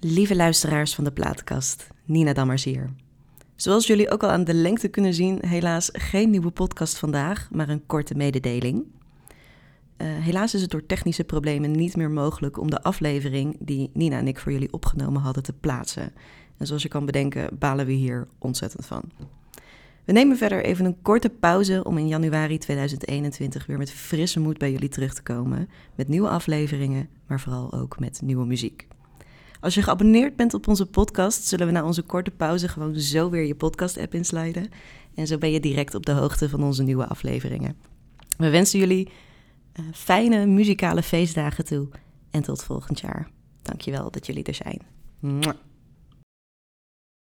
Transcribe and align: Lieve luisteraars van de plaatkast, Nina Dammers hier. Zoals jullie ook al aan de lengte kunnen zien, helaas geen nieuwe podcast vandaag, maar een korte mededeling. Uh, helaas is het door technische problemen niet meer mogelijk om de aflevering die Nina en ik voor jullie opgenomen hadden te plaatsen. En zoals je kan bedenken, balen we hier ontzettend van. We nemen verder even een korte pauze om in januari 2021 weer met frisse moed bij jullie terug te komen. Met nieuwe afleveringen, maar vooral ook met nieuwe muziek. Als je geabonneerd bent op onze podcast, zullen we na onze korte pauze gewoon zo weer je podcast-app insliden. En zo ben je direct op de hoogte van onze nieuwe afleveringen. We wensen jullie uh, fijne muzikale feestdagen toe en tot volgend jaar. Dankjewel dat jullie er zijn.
Lieve 0.00 0.36
luisteraars 0.36 0.94
van 0.94 1.04
de 1.04 1.12
plaatkast, 1.12 1.88
Nina 2.04 2.32
Dammers 2.32 2.64
hier. 2.64 2.90
Zoals 3.56 3.86
jullie 3.86 4.10
ook 4.10 4.22
al 4.22 4.30
aan 4.30 4.44
de 4.44 4.54
lengte 4.54 4.88
kunnen 4.88 5.14
zien, 5.14 5.46
helaas 5.46 5.90
geen 5.92 6.30
nieuwe 6.30 6.50
podcast 6.50 6.98
vandaag, 6.98 7.48
maar 7.52 7.68
een 7.68 7.86
korte 7.86 8.14
mededeling. 8.14 8.84
Uh, 8.84 10.06
helaas 10.18 10.54
is 10.54 10.60
het 10.60 10.70
door 10.70 10.86
technische 10.86 11.24
problemen 11.24 11.70
niet 11.70 11.96
meer 11.96 12.10
mogelijk 12.10 12.58
om 12.60 12.70
de 12.70 12.82
aflevering 12.82 13.56
die 13.60 13.90
Nina 13.92 14.18
en 14.18 14.28
ik 14.28 14.38
voor 14.38 14.52
jullie 14.52 14.72
opgenomen 14.72 15.22
hadden 15.22 15.42
te 15.42 15.52
plaatsen. 15.52 16.12
En 16.56 16.66
zoals 16.66 16.82
je 16.82 16.88
kan 16.88 17.06
bedenken, 17.06 17.58
balen 17.58 17.86
we 17.86 17.92
hier 17.92 18.28
ontzettend 18.38 18.86
van. 18.86 19.02
We 20.04 20.12
nemen 20.12 20.36
verder 20.36 20.64
even 20.64 20.84
een 20.84 21.02
korte 21.02 21.30
pauze 21.30 21.84
om 21.84 21.98
in 21.98 22.08
januari 22.08 22.58
2021 22.58 23.66
weer 23.66 23.78
met 23.78 23.90
frisse 23.90 24.40
moed 24.40 24.58
bij 24.58 24.72
jullie 24.72 24.88
terug 24.88 25.14
te 25.14 25.22
komen. 25.22 25.68
Met 25.94 26.08
nieuwe 26.08 26.28
afleveringen, 26.28 27.08
maar 27.26 27.40
vooral 27.40 27.72
ook 27.72 27.98
met 27.98 28.20
nieuwe 28.22 28.46
muziek. 28.46 28.86
Als 29.60 29.74
je 29.74 29.82
geabonneerd 29.82 30.36
bent 30.36 30.54
op 30.54 30.68
onze 30.68 30.86
podcast, 30.86 31.44
zullen 31.44 31.66
we 31.66 31.72
na 31.72 31.84
onze 31.84 32.02
korte 32.02 32.30
pauze 32.30 32.68
gewoon 32.68 33.00
zo 33.00 33.30
weer 33.30 33.46
je 33.46 33.54
podcast-app 33.54 34.14
insliden. 34.14 34.68
En 35.14 35.26
zo 35.26 35.38
ben 35.38 35.50
je 35.50 35.60
direct 35.60 35.94
op 35.94 36.06
de 36.06 36.12
hoogte 36.12 36.48
van 36.48 36.62
onze 36.62 36.82
nieuwe 36.82 37.06
afleveringen. 37.06 37.76
We 38.36 38.50
wensen 38.50 38.78
jullie 38.78 39.08
uh, 39.80 39.84
fijne 39.92 40.46
muzikale 40.46 41.02
feestdagen 41.02 41.64
toe 41.64 41.88
en 42.30 42.42
tot 42.42 42.64
volgend 42.64 43.00
jaar. 43.00 43.30
Dankjewel 43.62 44.10
dat 44.10 44.26
jullie 44.26 44.44
er 44.44 44.54
zijn. 44.54 44.80